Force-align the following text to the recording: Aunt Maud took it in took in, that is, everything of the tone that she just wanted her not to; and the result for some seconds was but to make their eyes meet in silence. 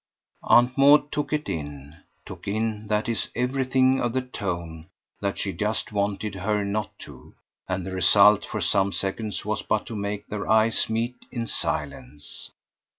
Aunt 0.41 0.75
Maud 0.79 1.11
took 1.11 1.31
it 1.31 1.47
in 1.47 1.95
took 2.25 2.47
in, 2.47 2.87
that 2.87 3.07
is, 3.07 3.29
everything 3.35 4.01
of 4.01 4.13
the 4.13 4.23
tone 4.23 4.89
that 5.19 5.37
she 5.37 5.53
just 5.53 5.91
wanted 5.91 6.33
her 6.33 6.65
not 6.65 6.97
to; 7.01 7.35
and 7.69 7.85
the 7.85 7.91
result 7.91 8.43
for 8.43 8.61
some 8.61 8.91
seconds 8.91 9.45
was 9.45 9.61
but 9.61 9.85
to 9.85 9.95
make 9.95 10.25
their 10.25 10.49
eyes 10.49 10.89
meet 10.89 11.17
in 11.31 11.45
silence. 11.45 12.49